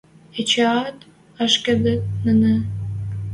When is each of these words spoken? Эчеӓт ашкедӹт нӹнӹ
Эчеӓт 0.39 0.97
ашкедӹт 1.43 2.01
нӹнӹ 2.25 2.55